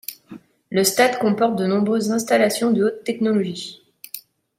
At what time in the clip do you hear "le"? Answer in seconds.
0.71-0.83